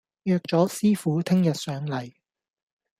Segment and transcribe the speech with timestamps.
[0.23, 2.11] 約咗師傅聽日上嚟